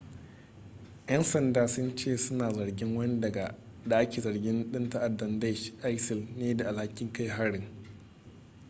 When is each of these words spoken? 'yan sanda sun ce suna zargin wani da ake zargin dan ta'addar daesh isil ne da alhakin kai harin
'yan 1.09 1.23
sanda 1.23 1.67
sun 1.67 1.95
ce 1.97 2.17
suna 2.17 2.51
zargin 2.53 2.95
wani 2.95 3.21
da 3.83 3.97
ake 3.97 4.21
zargin 4.21 4.71
dan 4.71 4.89
ta'addar 4.89 5.39
daesh 5.39 5.73
isil 5.83 6.27
ne 6.37 6.57
da 6.57 6.67
alhakin 6.69 7.13
kai 7.13 7.27
harin 7.27 7.63